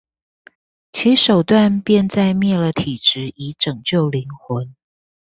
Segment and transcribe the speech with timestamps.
[0.91, 3.77] 其手段便在滅了體質以救
[4.09, 4.73] 靈魂